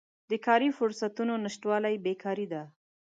د 0.29 0.31
کاري 0.45 0.69
فرصتونو 0.77 1.33
نشتوالی 1.45 1.95
بیکاري 2.05 2.47
ده. 2.53 2.63